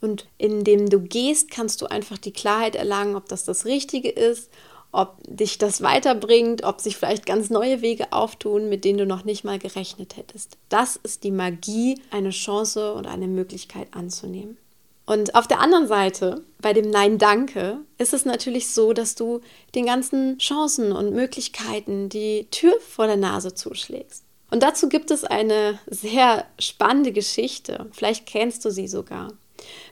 Und 0.01 0.27
indem 0.37 0.87
du 0.87 0.99
gehst, 0.99 1.49
kannst 1.49 1.81
du 1.81 1.87
einfach 1.87 2.19
die 2.19 2.33
Klarheit 2.33 2.75
erlangen, 2.75 3.15
ob 3.15 3.27
das 3.29 3.43
das 3.43 3.65
Richtige 3.65 4.09
ist 4.09 4.51
ob 4.97 5.17
dich 5.27 5.59
das 5.59 5.83
weiterbringt, 5.83 6.63
ob 6.63 6.81
sich 6.81 6.97
vielleicht 6.97 7.27
ganz 7.27 7.51
neue 7.51 7.81
Wege 7.81 8.11
auftun, 8.11 8.67
mit 8.67 8.83
denen 8.83 8.97
du 8.97 9.05
noch 9.05 9.23
nicht 9.25 9.43
mal 9.43 9.59
gerechnet 9.59 10.17
hättest. 10.17 10.57
Das 10.69 10.95
ist 10.95 11.23
die 11.23 11.31
Magie, 11.31 12.01
eine 12.09 12.31
Chance 12.31 12.93
und 12.93 13.05
eine 13.05 13.27
Möglichkeit 13.27 13.89
anzunehmen. 13.91 14.57
Und 15.05 15.35
auf 15.35 15.47
der 15.47 15.59
anderen 15.59 15.87
Seite, 15.87 16.43
bei 16.59 16.73
dem 16.73 16.89
Nein 16.89 17.19
Danke, 17.19 17.77
ist 17.99 18.13
es 18.13 18.25
natürlich 18.25 18.71
so, 18.71 18.91
dass 18.91 19.13
du 19.13 19.41
den 19.75 19.85
ganzen 19.85 20.39
Chancen 20.39 20.91
und 20.91 21.13
Möglichkeiten 21.13 22.09
die 22.09 22.47
Tür 22.49 22.73
vor 22.81 23.05
der 23.05 23.17
Nase 23.17 23.53
zuschlägst. 23.53 24.23
Und 24.49 24.63
dazu 24.63 24.89
gibt 24.89 25.11
es 25.11 25.23
eine 25.23 25.77
sehr 25.85 26.45
spannende 26.57 27.11
Geschichte. 27.11 27.85
Vielleicht 27.91 28.25
kennst 28.25 28.65
du 28.65 28.71
sie 28.71 28.87
sogar. 28.87 29.33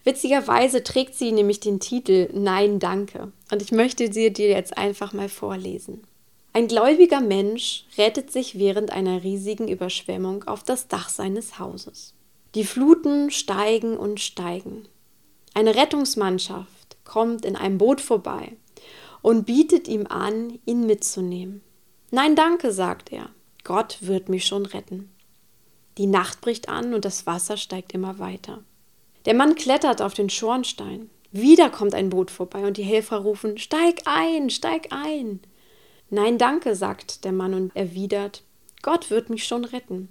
Witzigerweise 0.03 0.84
trägt 0.84 1.15
sie 1.15 1.31
nämlich 1.31 1.60
den 1.60 1.79
Titel 1.79 2.29
Nein, 2.34 2.79
danke. 2.79 3.31
Und 3.51 3.62
ich 3.62 3.72
möchte 3.72 4.12
sie 4.12 4.31
dir 4.31 4.50
jetzt 4.50 4.77
einfach 4.77 5.13
mal 5.13 5.29
vorlesen. 5.29 6.03
Ein 6.53 6.67
gläubiger 6.67 7.19
Mensch 7.19 7.86
rettet 7.98 8.31
sich 8.31 8.57
während 8.57 8.91
einer 8.91 9.24
riesigen 9.24 9.67
Überschwemmung 9.67 10.45
auf 10.45 10.63
das 10.63 10.88
Dach 10.88 11.10
seines 11.10 11.60
Hauses. 11.60 12.13
Die 12.55 12.63
Fluten 12.63 13.29
steigen 13.31 13.98
und 13.98 14.22
steigen. 14.22 14.88
Eine 15.53 15.75
Rettungsmannschaft 15.75 16.98
kommt 17.03 17.43
in 17.43 17.55
einem 17.55 17.77
Boot 17.77 18.00
vorbei 18.00 18.53
und 19.22 19.45
bietet 19.45 19.88
ihm 19.88 20.07
an, 20.07 20.60
ihn 20.65 20.86
mitzunehmen. 20.86 21.62
Nein, 22.12 22.36
danke, 22.36 22.72
sagt 22.72 23.12
er. 23.12 23.29
Gott 23.65 23.98
wird 24.01 24.29
mich 24.29 24.45
schon 24.45 24.65
retten. 24.65 25.12
Die 25.98 26.07
Nacht 26.07 26.41
bricht 26.41 26.69
an 26.69 26.93
und 26.93 27.03
das 27.03 27.25
Wasser 27.25 27.57
steigt 27.57 27.93
immer 27.93 28.19
weiter. 28.19 28.63
Der 29.25 29.34
Mann 29.34 29.55
klettert 29.55 30.01
auf 30.01 30.13
den 30.13 30.29
Schornstein. 30.29 31.10
Wieder 31.32 31.70
kommt 31.70 31.94
ein 31.94 32.10
Boot 32.10 32.32
vorbei 32.32 32.65
und 32.65 32.77
die 32.77 32.84
Helfer 32.84 33.17
rufen: 33.17 33.58
Steig 33.58 34.01
ein, 34.05 34.50
steig 34.50 34.88
ein. 34.91 35.41
Nein, 36.10 36.38
danke, 36.38 36.75
sagt 36.75 37.25
der 37.25 37.32
Mann 37.32 37.53
und 37.53 37.75
erwidert: 37.75 38.44
Gott 38.82 39.10
wird 39.10 39.29
mich 39.29 39.46
schon 39.46 39.65
retten. 39.65 40.10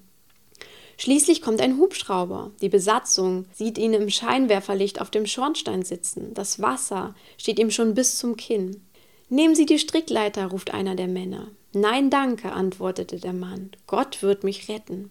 Schließlich 0.97 1.43
kommt 1.43 1.61
ein 1.61 1.79
Hubschrauber. 1.79 2.53
Die 2.61 2.69
Besatzung 2.69 3.47
sieht 3.53 3.79
ihn 3.79 3.95
im 3.95 4.11
Scheinwerferlicht 4.11 5.01
auf 5.01 5.11
dem 5.11 5.27
Schornstein 5.27 5.83
sitzen. 5.83 6.35
Das 6.35 6.61
Wasser 6.61 7.15
steht 7.37 7.59
ihm 7.59 7.71
schon 7.71 7.95
bis 7.95 8.19
zum 8.19 8.37
Kinn. 8.37 8.83
Nehmen 9.29 9.55
Sie 9.55 9.67
die 9.67 9.79
Strickleiter, 9.79 10.47
ruft 10.47 10.73
einer 10.73 10.95
der 10.95 11.09
Männer. 11.09 11.49
Nein, 11.73 12.11
danke, 12.11 12.53
antwortete 12.53 13.19
der 13.19 13.33
Mann. 13.33 13.71
Gott 13.87 14.23
wird 14.23 14.45
mich 14.45 14.69
retten. 14.69 15.11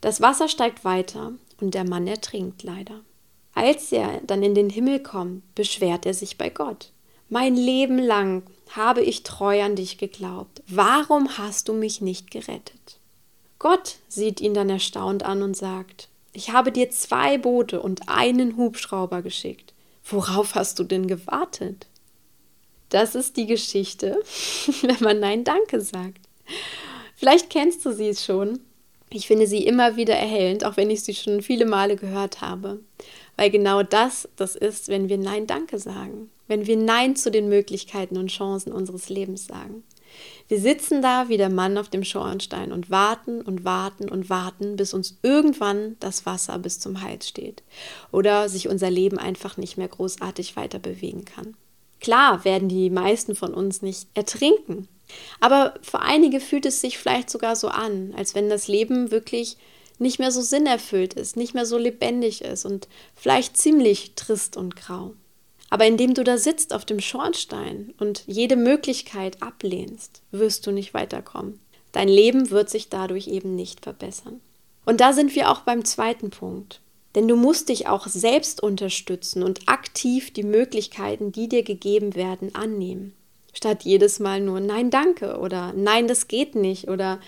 Das 0.00 0.20
Wasser 0.20 0.48
steigt 0.48 0.84
weiter 0.84 1.32
und 1.60 1.74
der 1.74 1.88
Mann 1.88 2.06
ertrinkt 2.06 2.62
leider. 2.62 3.00
Als 3.54 3.92
er 3.92 4.20
dann 4.26 4.42
in 4.42 4.54
den 4.54 4.70
Himmel 4.70 5.00
kommt, 5.00 5.54
beschwert 5.54 6.06
er 6.06 6.14
sich 6.14 6.38
bei 6.38 6.50
Gott. 6.50 6.90
Mein 7.28 7.56
Leben 7.56 7.98
lang 7.98 8.42
habe 8.70 9.02
ich 9.02 9.22
treu 9.22 9.62
an 9.62 9.76
dich 9.76 9.98
geglaubt. 9.98 10.62
Warum 10.66 11.38
hast 11.38 11.68
du 11.68 11.72
mich 11.72 12.00
nicht 12.00 12.30
gerettet? 12.30 12.98
Gott 13.58 13.96
sieht 14.08 14.40
ihn 14.40 14.54
dann 14.54 14.68
erstaunt 14.68 15.22
an 15.22 15.42
und 15.42 15.56
sagt, 15.56 16.08
ich 16.32 16.50
habe 16.50 16.72
dir 16.72 16.90
zwei 16.90 17.38
Boote 17.38 17.80
und 17.80 18.08
einen 18.08 18.56
Hubschrauber 18.56 19.22
geschickt. 19.22 19.72
Worauf 20.04 20.54
hast 20.54 20.78
du 20.78 20.84
denn 20.84 21.06
gewartet? 21.06 21.86
Das 22.88 23.14
ist 23.14 23.36
die 23.36 23.46
Geschichte, 23.46 24.20
wenn 24.82 25.00
man 25.00 25.20
Nein 25.20 25.44
Danke 25.44 25.80
sagt. 25.80 26.28
Vielleicht 27.16 27.50
kennst 27.50 27.86
du 27.86 27.92
sie 27.92 28.14
schon. 28.14 28.60
Ich 29.10 29.26
finde 29.26 29.46
sie 29.46 29.64
immer 29.64 29.96
wieder 29.96 30.14
erhellend, 30.14 30.64
auch 30.64 30.76
wenn 30.76 30.90
ich 30.90 31.02
sie 31.02 31.14
schon 31.14 31.42
viele 31.42 31.66
Male 31.66 31.96
gehört 31.96 32.40
habe. 32.40 32.80
Weil 33.36 33.50
genau 33.50 33.82
das 33.82 34.28
das 34.36 34.56
ist, 34.56 34.88
wenn 34.88 35.08
wir 35.08 35.18
Nein 35.18 35.46
Danke 35.46 35.78
sagen. 35.78 36.30
Wenn 36.48 36.66
wir 36.66 36.76
Nein 36.76 37.16
zu 37.16 37.30
den 37.30 37.48
Möglichkeiten 37.48 38.16
und 38.16 38.28
Chancen 38.28 38.72
unseres 38.72 39.08
Lebens 39.08 39.46
sagen. 39.46 39.84
Wir 40.48 40.60
sitzen 40.60 41.02
da 41.02 41.28
wie 41.28 41.36
der 41.36 41.48
Mann 41.48 41.78
auf 41.78 41.88
dem 41.88 42.04
Schornstein 42.04 42.70
und 42.70 42.90
warten 42.90 43.40
und 43.40 43.64
warten 43.64 44.08
und 44.08 44.28
warten, 44.28 44.76
bis 44.76 44.94
uns 44.94 45.18
irgendwann 45.22 45.96
das 46.00 46.26
Wasser 46.26 46.58
bis 46.58 46.78
zum 46.78 47.00
Hals 47.00 47.28
steht 47.28 47.62
oder 48.12 48.48
sich 48.48 48.68
unser 48.68 48.90
Leben 48.90 49.18
einfach 49.18 49.56
nicht 49.56 49.76
mehr 49.76 49.88
großartig 49.88 50.56
weiter 50.56 50.78
bewegen 50.78 51.24
kann. 51.24 51.56
Klar 52.00 52.44
werden 52.44 52.68
die 52.68 52.90
meisten 52.90 53.34
von 53.34 53.54
uns 53.54 53.80
nicht 53.80 54.08
ertrinken, 54.14 54.88
aber 55.40 55.74
für 55.82 56.00
einige 56.00 56.40
fühlt 56.40 56.66
es 56.66 56.80
sich 56.80 56.98
vielleicht 56.98 57.30
sogar 57.30 57.56
so 57.56 57.68
an, 57.68 58.14
als 58.16 58.34
wenn 58.34 58.48
das 58.48 58.68
Leben 58.68 59.10
wirklich 59.10 59.56
nicht 59.98 60.18
mehr 60.18 60.30
so 60.30 60.42
sinnerfüllt 60.42 61.14
ist, 61.14 61.36
nicht 61.36 61.54
mehr 61.54 61.66
so 61.66 61.78
lebendig 61.78 62.42
ist 62.42 62.64
und 62.64 62.88
vielleicht 63.14 63.56
ziemlich 63.56 64.14
trist 64.16 64.56
und 64.56 64.76
grau. 64.76 65.12
Aber 65.70 65.86
indem 65.86 66.14
du 66.14 66.24
da 66.24 66.38
sitzt 66.38 66.72
auf 66.72 66.84
dem 66.84 67.00
Schornstein 67.00 67.94
und 67.98 68.24
jede 68.26 68.56
Möglichkeit 68.56 69.42
ablehnst, 69.42 70.22
wirst 70.30 70.66
du 70.66 70.72
nicht 70.72 70.94
weiterkommen. 70.94 71.58
Dein 71.92 72.08
Leben 72.08 72.50
wird 72.50 72.70
sich 72.70 72.88
dadurch 72.88 73.28
eben 73.28 73.54
nicht 73.54 73.80
verbessern. 73.80 74.40
Und 74.84 75.00
da 75.00 75.12
sind 75.12 75.34
wir 75.34 75.50
auch 75.50 75.60
beim 75.60 75.84
zweiten 75.84 76.30
Punkt. 76.30 76.80
Denn 77.14 77.28
du 77.28 77.36
musst 77.36 77.68
dich 77.68 77.86
auch 77.86 78.08
selbst 78.08 78.62
unterstützen 78.62 79.42
und 79.42 79.68
aktiv 79.68 80.32
die 80.32 80.42
Möglichkeiten, 80.42 81.30
die 81.30 81.48
dir 81.48 81.62
gegeben 81.62 82.16
werden, 82.16 82.54
annehmen. 82.54 83.14
Statt 83.54 83.84
jedes 83.84 84.20
Mal 84.20 84.40
nur 84.40 84.60
Nein, 84.60 84.90
danke 84.90 85.38
oder 85.38 85.72
Nein, 85.74 86.06
das 86.08 86.28
geht 86.28 86.54
nicht 86.54 86.88
oder 86.88 87.20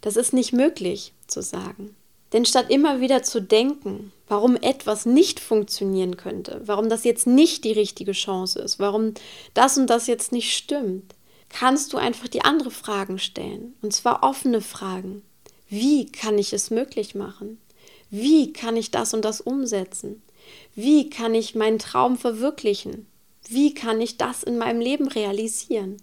das 0.00 0.16
ist 0.16 0.32
nicht 0.32 0.52
möglich 0.52 1.12
zu 1.28 1.40
sagen. 1.40 1.94
Denn 2.32 2.44
statt 2.44 2.66
immer 2.68 3.00
wieder 3.00 3.22
zu 3.22 3.40
denken, 3.40 4.12
warum 4.26 4.56
etwas 4.56 5.06
nicht 5.06 5.38
funktionieren 5.38 6.16
könnte, 6.16 6.60
warum 6.64 6.88
das 6.88 7.04
jetzt 7.04 7.28
nicht 7.28 7.62
die 7.62 7.72
richtige 7.72 8.10
Chance 8.10 8.58
ist, 8.58 8.80
warum 8.80 9.14
das 9.54 9.78
und 9.78 9.86
das 9.88 10.08
jetzt 10.08 10.32
nicht 10.32 10.52
stimmt, 10.52 11.14
kannst 11.48 11.92
du 11.92 11.96
einfach 11.96 12.26
die 12.26 12.44
andere 12.44 12.72
Fragen 12.72 13.20
stellen. 13.20 13.76
Und 13.82 13.92
zwar 13.92 14.24
offene 14.24 14.60
Fragen. 14.60 15.22
Wie 15.68 16.06
kann 16.06 16.36
ich 16.36 16.52
es 16.52 16.70
möglich 16.70 17.14
machen? 17.14 17.60
Wie 18.10 18.52
kann 18.52 18.76
ich 18.76 18.90
das 18.90 19.14
und 19.14 19.24
das 19.24 19.40
umsetzen? 19.40 20.22
Wie 20.74 21.08
kann 21.08 21.34
ich 21.34 21.54
meinen 21.54 21.78
Traum 21.78 22.18
verwirklichen? 22.18 23.06
Wie 23.48 23.74
kann 23.74 24.00
ich 24.00 24.16
das 24.16 24.42
in 24.42 24.58
meinem 24.58 24.80
Leben 24.80 25.08
realisieren? 25.08 25.98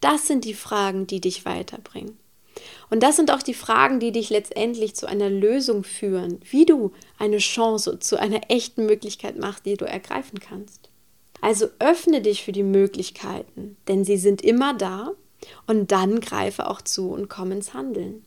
Das 0.00 0.26
sind 0.26 0.44
die 0.44 0.54
Fragen, 0.54 1.06
die 1.06 1.20
dich 1.20 1.44
weiterbringen. 1.44 2.18
Und 2.90 3.02
das 3.02 3.16
sind 3.16 3.30
auch 3.30 3.42
die 3.42 3.54
Fragen, 3.54 4.00
die 4.00 4.12
dich 4.12 4.28
letztendlich 4.28 4.94
zu 4.94 5.06
einer 5.06 5.30
Lösung 5.30 5.84
führen, 5.84 6.40
wie 6.50 6.66
du 6.66 6.92
eine 7.18 7.38
Chance 7.38 7.98
zu 7.98 8.18
einer 8.18 8.40
echten 8.50 8.84
Möglichkeit 8.86 9.38
machst, 9.38 9.64
die 9.64 9.76
du 9.76 9.86
ergreifen 9.86 10.40
kannst. 10.40 10.90
Also 11.40 11.66
öffne 11.78 12.20
dich 12.20 12.44
für 12.44 12.52
die 12.52 12.62
Möglichkeiten, 12.62 13.76
denn 13.88 14.04
sie 14.04 14.16
sind 14.16 14.42
immer 14.42 14.74
da 14.74 15.12
und 15.66 15.90
dann 15.90 16.20
greife 16.20 16.68
auch 16.68 16.82
zu 16.82 17.10
und 17.10 17.28
komm 17.28 17.52
ins 17.52 17.74
Handeln. 17.74 18.24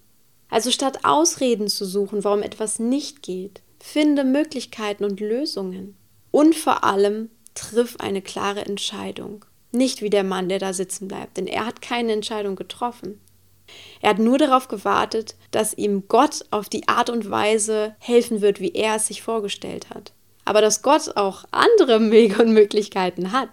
Also 0.50 0.72
statt 0.72 1.00
Ausreden 1.04 1.68
zu 1.68 1.86
suchen, 1.86 2.24
warum 2.24 2.42
etwas 2.42 2.80
nicht 2.80 3.22
geht, 3.22 3.62
finde 3.80 4.24
Möglichkeiten 4.24 5.06
und 5.06 5.20
Lösungen. 5.20 5.96
Und 6.32 6.56
vor 6.56 6.84
allem 6.84 7.30
triff 7.56 7.96
eine 8.00 8.22
klare 8.22 8.66
Entscheidung. 8.66 9.46
Nicht 9.72 10.02
wie 10.02 10.10
der 10.10 10.24
Mann, 10.24 10.48
der 10.48 10.60
da 10.60 10.74
sitzen 10.74 11.08
bleibt, 11.08 11.38
denn 11.38 11.48
er 11.48 11.66
hat 11.66 11.82
keine 11.82 12.14
Entscheidung 12.14 12.56
getroffen. 12.56 13.20
Er 14.02 14.12
hat 14.12 14.20
nur 14.20 14.38
darauf 14.38 14.68
gewartet, 14.68 15.36
dass 15.52 15.74
ihm 15.74 16.08
Gott 16.08 16.46
auf 16.52 16.70
die 16.70 16.88
Art 16.88 17.10
und 17.10 17.30
Weise 17.30 17.96
helfen 18.00 18.42
wird, 18.42 18.60
wie 18.60 18.74
er 18.74 18.96
es 18.96 19.08
sich 19.08 19.22
vorgestellt 19.22 19.90
hat. 19.90 20.14
Aber 20.46 20.62
dass 20.62 20.84
Gott 20.84 21.18
auch 21.18 21.44
andere 21.52 22.12
Wege 22.12 22.42
und 22.44 22.54
Möglichkeiten 22.54 23.32
hat, 23.32 23.50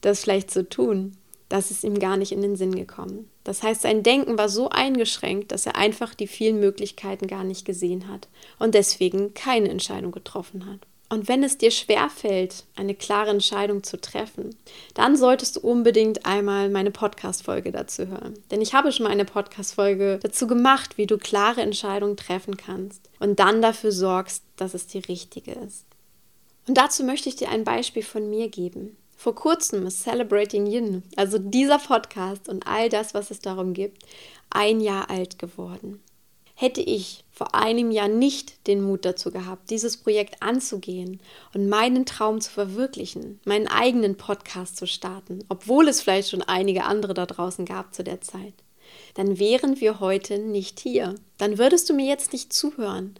das 0.00 0.20
vielleicht 0.20 0.50
zu 0.50 0.68
tun, 0.68 1.16
das 1.48 1.70
ist 1.70 1.84
ihm 1.84 1.98
gar 1.98 2.16
nicht 2.16 2.32
in 2.32 2.40
den 2.40 2.56
Sinn 2.56 2.74
gekommen. 2.74 3.28
Das 3.44 3.62
heißt, 3.62 3.82
sein 3.82 4.02
Denken 4.02 4.38
war 4.38 4.48
so 4.48 4.70
eingeschränkt, 4.70 5.52
dass 5.52 5.66
er 5.66 5.76
einfach 5.76 6.14
die 6.14 6.26
vielen 6.26 6.60
Möglichkeiten 6.60 7.26
gar 7.26 7.44
nicht 7.44 7.66
gesehen 7.66 8.08
hat 8.08 8.28
und 8.58 8.74
deswegen 8.74 9.34
keine 9.34 9.68
Entscheidung 9.68 10.12
getroffen 10.12 10.64
hat. 10.66 10.80
Und 11.12 11.28
wenn 11.28 11.44
es 11.44 11.58
dir 11.58 11.70
schwerfällt, 11.70 12.64
eine 12.74 12.94
klare 12.94 13.28
Entscheidung 13.28 13.82
zu 13.82 14.00
treffen, 14.00 14.56
dann 14.94 15.14
solltest 15.14 15.56
du 15.56 15.60
unbedingt 15.60 16.24
einmal 16.24 16.70
meine 16.70 16.90
Podcast-Folge 16.90 17.70
dazu 17.70 18.08
hören. 18.08 18.32
Denn 18.50 18.62
ich 18.62 18.72
habe 18.72 18.90
schon 18.92 19.04
mal 19.04 19.12
eine 19.12 19.26
Podcast-Folge 19.26 20.20
dazu 20.22 20.46
gemacht, 20.46 20.96
wie 20.96 21.06
du 21.06 21.18
klare 21.18 21.60
Entscheidungen 21.60 22.16
treffen 22.16 22.56
kannst 22.56 23.10
und 23.20 23.40
dann 23.40 23.60
dafür 23.60 23.92
sorgst, 23.92 24.42
dass 24.56 24.72
es 24.72 24.86
die 24.86 25.00
richtige 25.00 25.52
ist. 25.52 25.84
Und 26.66 26.78
dazu 26.78 27.04
möchte 27.04 27.28
ich 27.28 27.36
dir 27.36 27.50
ein 27.50 27.64
Beispiel 27.64 28.02
von 28.02 28.30
mir 28.30 28.48
geben. 28.48 28.96
Vor 29.14 29.34
kurzem 29.34 29.86
ist 29.86 30.04
Celebrating 30.04 30.64
Yin, 30.64 31.02
also 31.16 31.36
dieser 31.38 31.78
Podcast 31.78 32.48
und 32.48 32.66
all 32.66 32.88
das, 32.88 33.12
was 33.12 33.30
es 33.30 33.40
darum 33.40 33.74
gibt, 33.74 34.02
ein 34.48 34.80
Jahr 34.80 35.10
alt 35.10 35.38
geworden. 35.38 36.00
Hätte 36.54 36.80
ich 36.80 37.24
vor 37.30 37.54
einem 37.54 37.90
Jahr 37.90 38.08
nicht 38.08 38.66
den 38.66 38.82
Mut 38.82 39.04
dazu 39.04 39.30
gehabt, 39.30 39.70
dieses 39.70 39.96
Projekt 39.96 40.42
anzugehen 40.42 41.20
und 41.54 41.68
meinen 41.68 42.06
Traum 42.06 42.40
zu 42.40 42.50
verwirklichen, 42.50 43.40
meinen 43.44 43.66
eigenen 43.66 44.16
Podcast 44.16 44.76
zu 44.76 44.86
starten, 44.86 45.44
obwohl 45.48 45.88
es 45.88 46.02
vielleicht 46.02 46.30
schon 46.30 46.42
einige 46.42 46.84
andere 46.84 47.14
da 47.14 47.26
draußen 47.26 47.64
gab 47.64 47.94
zu 47.94 48.04
der 48.04 48.20
Zeit, 48.20 48.54
dann 49.14 49.38
wären 49.38 49.80
wir 49.80 50.00
heute 50.00 50.38
nicht 50.38 50.80
hier. 50.80 51.14
Dann 51.38 51.58
würdest 51.58 51.88
du 51.88 51.94
mir 51.94 52.06
jetzt 52.06 52.32
nicht 52.32 52.52
zuhören 52.52 53.14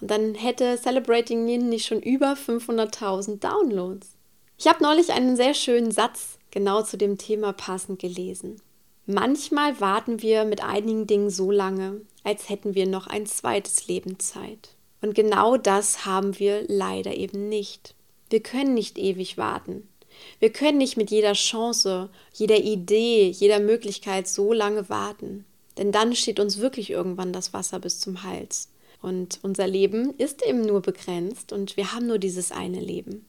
und 0.00 0.10
dann 0.10 0.34
hätte 0.34 0.76
Celebrating 0.76 1.46
Yin 1.48 1.68
nicht 1.68 1.86
schon 1.86 2.00
über 2.00 2.32
500.000 2.32 3.38
Downloads. 3.38 4.08
Ich 4.56 4.66
habe 4.66 4.82
neulich 4.82 5.12
einen 5.12 5.36
sehr 5.36 5.54
schönen 5.54 5.90
Satz 5.90 6.38
genau 6.50 6.82
zu 6.82 6.96
dem 6.96 7.18
Thema 7.18 7.52
passend 7.52 8.00
gelesen. 8.00 8.60
Manchmal 9.06 9.80
warten 9.80 10.20
wir 10.20 10.44
mit 10.44 10.62
einigen 10.62 11.06
Dingen 11.06 11.30
so 11.30 11.50
lange, 11.50 12.02
als 12.28 12.50
hätten 12.50 12.74
wir 12.74 12.86
noch 12.86 13.06
ein 13.06 13.24
zweites 13.24 13.88
Leben 13.88 14.18
Zeit. 14.18 14.74
Und 15.00 15.14
genau 15.14 15.56
das 15.56 16.04
haben 16.04 16.38
wir 16.38 16.62
leider 16.68 17.16
eben 17.16 17.48
nicht. 17.48 17.94
Wir 18.28 18.40
können 18.40 18.74
nicht 18.74 18.98
ewig 18.98 19.38
warten. 19.38 19.88
Wir 20.38 20.52
können 20.52 20.76
nicht 20.76 20.98
mit 20.98 21.10
jeder 21.10 21.32
Chance, 21.32 22.10
jeder 22.34 22.58
Idee, 22.58 23.30
jeder 23.30 23.60
Möglichkeit 23.60 24.28
so 24.28 24.52
lange 24.52 24.90
warten. 24.90 25.46
Denn 25.78 25.90
dann 25.90 26.14
steht 26.14 26.38
uns 26.38 26.58
wirklich 26.58 26.90
irgendwann 26.90 27.32
das 27.32 27.54
Wasser 27.54 27.78
bis 27.78 27.98
zum 27.98 28.22
Hals. 28.24 28.68
Und 29.00 29.38
unser 29.42 29.66
Leben 29.66 30.12
ist 30.18 30.44
eben 30.44 30.60
nur 30.60 30.82
begrenzt 30.82 31.54
und 31.54 31.78
wir 31.78 31.94
haben 31.94 32.08
nur 32.08 32.18
dieses 32.18 32.52
eine 32.52 32.80
Leben. 32.80 33.24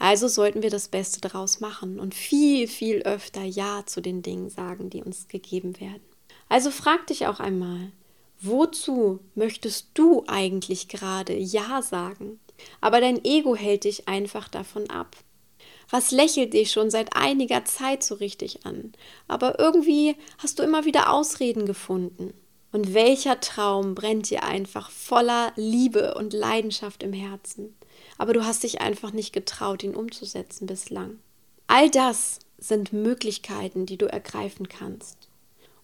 Also 0.00 0.26
sollten 0.26 0.64
wir 0.64 0.70
das 0.70 0.88
Beste 0.88 1.20
daraus 1.20 1.60
machen 1.60 2.00
und 2.00 2.16
viel, 2.16 2.66
viel 2.66 3.02
öfter 3.02 3.44
Ja 3.44 3.84
zu 3.86 4.00
den 4.00 4.22
Dingen 4.22 4.50
sagen, 4.50 4.90
die 4.90 5.04
uns 5.04 5.28
gegeben 5.28 5.78
werden. 5.78 6.02
Also 6.48 6.72
frag 6.72 7.06
dich 7.06 7.28
auch 7.28 7.38
einmal, 7.38 7.92
wozu 8.40 9.20
möchtest 9.34 9.88
du 9.94 10.24
eigentlich 10.26 10.88
gerade 10.88 11.36
Ja 11.36 11.82
sagen? 11.82 12.40
Aber 12.80 13.00
dein 13.00 13.24
Ego 13.24 13.56
hält 13.56 13.84
dich 13.84 14.08
einfach 14.08 14.48
davon 14.48 14.88
ab. 14.90 15.16
Was 15.90 16.12
lächelt 16.12 16.52
dich 16.52 16.70
schon 16.70 16.90
seit 16.90 17.16
einiger 17.16 17.64
Zeit 17.64 18.02
so 18.02 18.14
richtig 18.14 18.64
an? 18.64 18.92
Aber 19.26 19.58
irgendwie 19.58 20.16
hast 20.38 20.58
du 20.58 20.62
immer 20.62 20.84
wieder 20.84 21.12
Ausreden 21.12 21.66
gefunden. 21.66 22.32
Und 22.72 22.94
welcher 22.94 23.40
Traum 23.40 23.96
brennt 23.96 24.30
dir 24.30 24.44
einfach 24.44 24.90
voller 24.90 25.52
Liebe 25.56 26.14
und 26.14 26.32
Leidenschaft 26.32 27.02
im 27.02 27.12
Herzen? 27.12 27.74
Aber 28.16 28.32
du 28.32 28.44
hast 28.44 28.62
dich 28.62 28.80
einfach 28.80 29.12
nicht 29.12 29.32
getraut, 29.32 29.82
ihn 29.82 29.96
umzusetzen 29.96 30.66
bislang. 30.66 31.18
All 31.66 31.90
das 31.90 32.38
sind 32.58 32.92
Möglichkeiten, 32.92 33.86
die 33.86 33.96
du 33.96 34.06
ergreifen 34.06 34.68
kannst. 34.68 35.29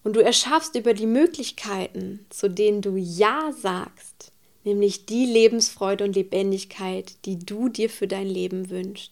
Und 0.06 0.14
du 0.14 0.22
erschaffst 0.22 0.76
über 0.76 0.94
die 0.94 1.06
Möglichkeiten, 1.06 2.24
zu 2.30 2.48
denen 2.48 2.80
du 2.80 2.94
Ja 2.96 3.50
sagst, 3.52 4.30
nämlich 4.62 5.06
die 5.06 5.26
Lebensfreude 5.26 6.04
und 6.04 6.14
Lebendigkeit, 6.14 7.16
die 7.24 7.40
du 7.40 7.68
dir 7.68 7.90
für 7.90 8.06
dein 8.06 8.28
Leben 8.28 8.70
wünschst. 8.70 9.10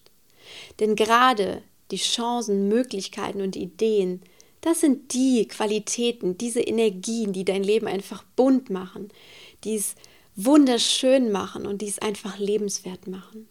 Denn 0.79 0.95
gerade 0.95 1.63
die 1.91 1.97
Chancen, 1.97 2.69
Möglichkeiten 2.69 3.41
und 3.41 3.57
Ideen 3.57 4.21
das 4.65 4.81
sind 4.81 5.13
die 5.13 5.47
Qualitäten, 5.47 6.39
diese 6.39 6.63
Energien, 6.63 7.35
die 7.35 7.45
dein 7.45 7.63
Leben 7.63 7.87
einfach 7.87 8.25
bunt 8.35 8.71
machen, 8.71 9.11
die 9.63 9.75
es 9.75 9.95
wunderschön 10.37 11.31
machen 11.31 11.67
und 11.67 11.83
die 11.83 11.89
es 11.89 11.99
einfach 11.99 12.39
lebenswert 12.39 13.07
machen. 13.07 13.47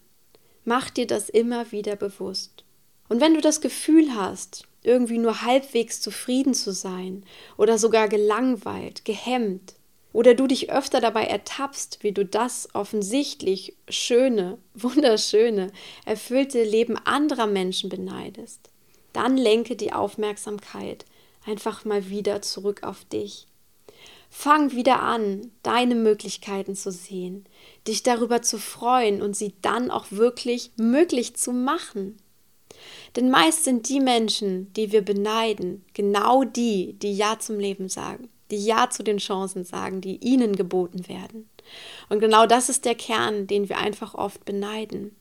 Mach 0.64 0.90
dir 0.90 1.06
das 1.06 1.28
immer 1.28 1.70
wieder 1.70 1.94
bewusst. 1.94 2.64
Und 3.08 3.20
wenn 3.20 3.34
du 3.34 3.40
das 3.40 3.60
Gefühl 3.60 4.16
hast, 4.16 4.66
irgendwie 4.84 5.18
nur 5.18 5.42
halbwegs 5.42 6.00
zufrieden 6.00 6.54
zu 6.54 6.72
sein 6.72 7.24
oder 7.56 7.78
sogar 7.78 8.08
gelangweilt, 8.08 9.04
gehemmt, 9.04 9.74
oder 10.14 10.34
du 10.34 10.46
dich 10.46 10.70
öfter 10.70 11.00
dabei 11.00 11.24
ertappst, 11.24 11.98
wie 12.02 12.12
du 12.12 12.24
das 12.24 12.68
offensichtlich 12.72 13.74
schöne, 13.88 14.58
wunderschöne, 14.74 15.72
erfüllte 16.06 16.62
Leben 16.62 16.96
anderer 16.96 17.48
Menschen 17.48 17.90
beneidest, 17.90 18.70
dann 19.12 19.36
lenke 19.36 19.76
die 19.76 19.92
Aufmerksamkeit 19.92 21.04
einfach 21.44 21.84
mal 21.84 22.08
wieder 22.08 22.40
zurück 22.42 22.84
auf 22.84 23.04
dich. 23.04 23.46
Fang 24.30 24.72
wieder 24.72 25.00
an, 25.00 25.52
deine 25.62 25.94
Möglichkeiten 25.94 26.74
zu 26.74 26.90
sehen, 26.90 27.44
dich 27.86 28.02
darüber 28.02 28.40
zu 28.40 28.58
freuen 28.58 29.20
und 29.20 29.36
sie 29.36 29.54
dann 29.62 29.90
auch 29.90 30.06
wirklich 30.10 30.70
möglich 30.76 31.36
zu 31.36 31.52
machen. 31.52 32.16
Denn 33.16 33.30
meist 33.30 33.64
sind 33.64 33.88
die 33.88 34.00
Menschen, 34.00 34.72
die 34.74 34.92
wir 34.92 35.02
beneiden, 35.02 35.84
genau 35.94 36.44
die, 36.44 36.94
die 36.94 37.14
Ja 37.14 37.38
zum 37.38 37.58
Leben 37.58 37.88
sagen, 37.88 38.28
die 38.50 38.64
Ja 38.64 38.90
zu 38.90 39.02
den 39.02 39.18
Chancen 39.18 39.64
sagen, 39.64 40.00
die 40.00 40.16
ihnen 40.16 40.56
geboten 40.56 41.08
werden. 41.08 41.48
Und 42.08 42.20
genau 42.20 42.46
das 42.46 42.68
ist 42.68 42.84
der 42.84 42.94
Kern, 42.94 43.46
den 43.46 43.68
wir 43.68 43.78
einfach 43.78 44.14
oft 44.14 44.44
beneiden. 44.44 45.14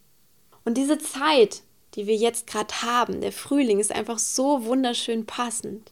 Und 0.65 0.77
diese 0.77 0.98
Zeit, 0.98 1.62
die 1.96 2.08
wir 2.08 2.15
jetzt 2.15 2.48
gerade 2.48 2.74
haben, 2.82 3.22
der 3.22 3.32
Frühling, 3.32 3.79
ist 3.79 3.91
einfach 3.91 4.20
so 4.20 4.65
wunderschön 4.65 5.25
passend. 5.25 5.91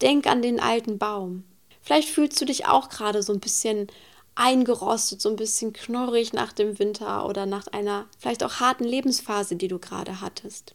Denk 0.00 0.26
an 0.26 0.42
den 0.42 0.60
alten 0.60 0.98
Baum. 0.98 1.44
Vielleicht 1.80 2.08
fühlst 2.08 2.40
du 2.40 2.44
dich 2.44 2.66
auch 2.66 2.88
gerade 2.88 3.22
so 3.22 3.32
ein 3.32 3.40
bisschen 3.40 3.88
eingerostet, 4.34 5.20
so 5.20 5.28
ein 5.28 5.36
bisschen 5.36 5.72
knorrig 5.72 6.32
nach 6.32 6.52
dem 6.52 6.78
Winter 6.78 7.26
oder 7.28 7.46
nach 7.46 7.66
einer 7.68 8.06
vielleicht 8.18 8.42
auch 8.42 8.54
harten 8.54 8.84
Lebensphase, 8.84 9.56
die 9.56 9.68
du 9.68 9.78
gerade 9.78 10.20
hattest. 10.20 10.74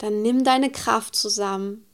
Dann 0.00 0.22
nimm 0.22 0.44
deine 0.44 0.72
Kraft 0.72 1.14
zusammen, 1.14 1.84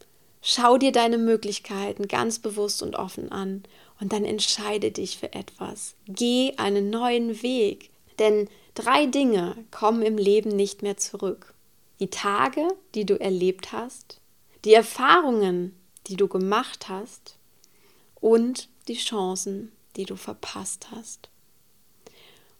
schau 0.41 0.79
dir 0.79 0.93
deine 0.93 1.19
Möglichkeiten 1.19 2.07
ganz 2.07 2.39
bewusst 2.39 2.81
und 2.81 2.95
offen 2.95 3.33
an 3.33 3.65
und 4.01 4.13
dann 4.13 4.25
entscheide 4.25 4.93
dich 4.93 5.19
für 5.19 5.33
etwas. 5.33 5.97
Geh 6.07 6.55
einen 6.57 6.89
neuen 6.89 7.43
Weg, 7.43 7.91
denn 8.21 8.49
drei 8.75 9.07
Dinge 9.07 9.57
kommen 9.73 10.03
im 10.03 10.19
Leben 10.19 10.51
nicht 10.51 10.83
mehr 10.83 10.97
zurück. 10.97 11.53
Die 11.99 12.09
Tage, 12.09 12.69
die 12.95 13.07
du 13.07 13.19
erlebt 13.19 13.73
hast, 13.73 14.21
die 14.65 14.75
Erfahrungen, 14.75 15.75
die 16.07 16.15
du 16.15 16.29
gemacht 16.29 16.89
hast 16.89 17.35
und 18.21 18.69
die 18.87 18.99
Chancen, 18.99 19.73
die 19.97 20.05
du 20.05 20.15
verpasst 20.15 20.93
hast. 20.93 21.29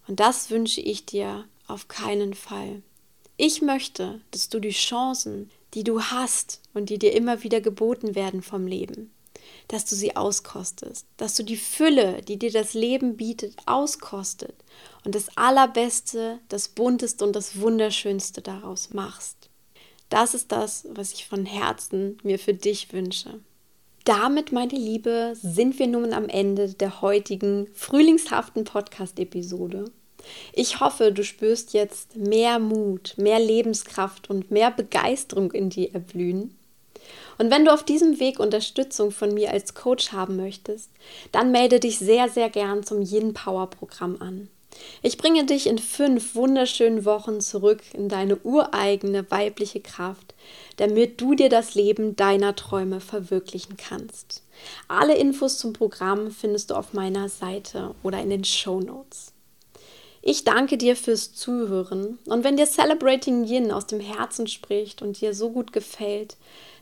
Und 0.09 0.19
das 0.19 0.49
wünsche 0.49 0.81
ich 0.81 1.05
dir 1.05 1.45
auf 1.67 1.87
keinen 1.87 2.33
Fall. 2.33 2.81
Ich 3.39 3.61
möchte, 3.61 4.19
dass 4.31 4.49
du 4.49 4.59
die 4.59 4.71
Chancen, 4.71 5.51
die 5.75 5.83
du 5.83 6.01
hast 6.01 6.59
und 6.73 6.89
die 6.89 6.97
dir 6.97 7.13
immer 7.13 7.43
wieder 7.43 7.61
geboten 7.61 8.15
werden 8.15 8.41
vom 8.41 8.65
Leben, 8.65 9.11
dass 9.67 9.85
du 9.85 9.95
sie 9.95 10.15
auskostest, 10.15 11.05
dass 11.17 11.35
du 11.35 11.43
die 11.43 11.57
Fülle, 11.57 12.23
die 12.23 12.37
dir 12.37 12.51
das 12.51 12.73
Leben 12.73 13.15
bietet, 13.15 13.55
auskostet 13.67 14.55
und 15.05 15.13
das 15.13 15.37
Allerbeste, 15.37 16.39
das 16.49 16.67
Bunteste 16.69 17.23
und 17.23 17.35
das 17.35 17.59
Wunderschönste 17.59 18.41
daraus 18.41 18.93
machst. 18.95 19.49
Das 20.09 20.33
ist 20.33 20.51
das, 20.51 20.87
was 20.89 21.13
ich 21.13 21.27
von 21.27 21.45
Herzen 21.45 22.17
mir 22.23 22.39
für 22.39 22.55
dich 22.55 22.91
wünsche. 22.91 23.39
Damit, 24.03 24.51
meine 24.51 24.77
Liebe, 24.77 25.33
sind 25.35 25.77
wir 25.77 25.87
nun 25.87 26.13
am 26.13 26.29
Ende 26.29 26.73
der 26.73 27.01
heutigen 27.01 27.67
frühlingshaften 27.73 28.63
Podcast-Episode. 28.63 29.91
Ich 30.53 30.79
hoffe, 30.79 31.11
du 31.11 31.23
spürst 31.23 31.73
jetzt 31.73 32.15
mehr 32.15 32.59
Mut, 32.59 33.13
mehr 33.17 33.39
Lebenskraft 33.39 34.29
und 34.29 34.51
mehr 34.51 34.71
Begeisterung 34.71 35.51
in 35.51 35.69
dir 35.69 35.93
erblühen. 35.93 36.57
Und 37.37 37.51
wenn 37.51 37.65
du 37.65 37.73
auf 37.73 37.83
diesem 37.83 38.19
Weg 38.19 38.39
Unterstützung 38.39 39.11
von 39.11 39.33
mir 39.33 39.51
als 39.51 39.75
Coach 39.75 40.11
haben 40.11 40.35
möchtest, 40.35 40.89
dann 41.31 41.51
melde 41.51 41.79
dich 41.79 41.99
sehr, 41.99 42.29
sehr 42.29 42.49
gern 42.49 42.83
zum 42.83 43.01
Yin 43.01 43.33
Power 43.33 43.69
Programm 43.69 44.17
an. 44.19 44.49
Ich 45.01 45.17
bringe 45.17 45.45
dich 45.45 45.67
in 45.67 45.79
fünf 45.79 46.35
wunderschönen 46.35 47.05
Wochen 47.05 47.41
zurück 47.41 47.81
in 47.93 48.09
deine 48.09 48.37
ureigene 48.37 49.29
weibliche 49.31 49.79
Kraft, 49.79 50.35
damit 50.77 51.19
du 51.19 51.33
dir 51.33 51.49
das 51.49 51.73
Leben 51.73 52.15
deiner 52.15 52.55
Träume 52.55 52.99
verwirklichen 52.99 53.77
kannst. 53.77 54.43
Alle 54.87 55.15
Infos 55.15 55.57
zum 55.57 55.73
Programm 55.73 56.31
findest 56.31 56.69
du 56.69 56.75
auf 56.75 56.93
meiner 56.93 57.29
Seite 57.29 57.95
oder 58.03 58.21
in 58.21 58.29
den 58.29 58.43
Show 58.43 58.79
Notes. 58.79 59.33
Ich 60.29 60.43
danke 60.43 60.77
dir 60.77 60.97
fürs 60.97 61.33
Zuhören 61.33 62.19
und 62.25 62.43
wenn 62.43 62.57
dir 62.57 62.65
Celebrating 62.65 63.45
Yin 63.45 63.71
aus 63.71 63.87
dem 63.87 64.01
Herzen 64.01 64.47
spricht 64.47 65.01
und 65.01 65.21
dir 65.21 65.33
so 65.33 65.51
gut 65.51 65.71
gefällt, 65.71 66.35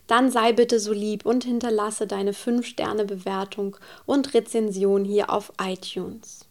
dann 0.07 0.31
sei 0.31 0.51
bitte 0.51 0.79
so 0.79 0.91
lieb 0.91 1.27
und 1.27 1.43
hinterlasse 1.43 2.07
deine 2.07 2.31
5-Sterne-Bewertung 2.31 3.77
und 4.07 4.33
Rezension 4.33 5.05
hier 5.05 5.29
auf 5.29 5.53
iTunes. 5.61 6.47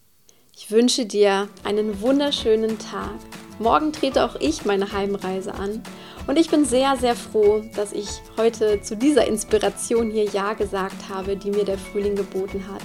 Ich 0.55 0.71
wünsche 0.71 1.05
dir 1.05 1.49
einen 1.65 1.99
wunderschönen 1.99 2.79
Tag. 2.79 3.19
Morgen 3.59 3.91
trete 3.91 4.23
auch 4.23 4.37
ich 4.39 4.63
meine 4.63 4.93
Heimreise 4.93 5.53
an 5.53 5.83
und 6.27 6.39
ich 6.39 6.49
bin 6.49 6.63
sehr, 6.63 6.95
sehr 6.95 7.17
froh, 7.17 7.61
dass 7.75 7.91
ich 7.91 8.07
heute 8.37 8.81
zu 8.81 8.95
dieser 8.95 9.27
Inspiration 9.27 10.11
hier 10.11 10.29
Ja 10.29 10.53
gesagt 10.53 11.09
habe, 11.09 11.35
die 11.35 11.51
mir 11.51 11.65
der 11.65 11.77
Frühling 11.77 12.15
geboten 12.15 12.63
hat 12.71 12.83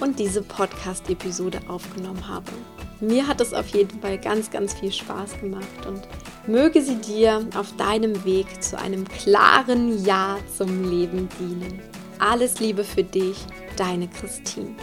und 0.00 0.18
diese 0.18 0.42
Podcast-Episode 0.42 1.60
aufgenommen 1.68 2.26
habe. 2.26 2.50
Mir 3.00 3.26
hat 3.26 3.40
es 3.40 3.52
auf 3.52 3.68
jeden 3.68 4.00
Fall 4.00 4.18
ganz, 4.18 4.50
ganz 4.50 4.72
viel 4.72 4.90
Spaß 4.90 5.40
gemacht 5.40 5.86
und 5.86 6.02
möge 6.46 6.80
sie 6.80 6.96
dir 6.96 7.46
auf 7.54 7.76
deinem 7.76 8.24
Weg 8.24 8.62
zu 8.62 8.78
einem 8.78 9.06
klaren 9.06 10.02
Ja 10.04 10.38
zum 10.56 10.90
Leben 10.90 11.28
dienen. 11.38 11.80
Alles 12.18 12.58
Liebe 12.60 12.84
für 12.84 13.04
dich, 13.04 13.36
deine 13.76 14.08
Christine. 14.08 14.74